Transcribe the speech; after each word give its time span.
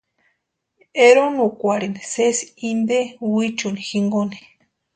Eronukwarhini 1.07 2.01
sési 2.13 2.45
inte 2.69 2.99
wichuni 3.33 3.81
jinkoni. 3.89 4.39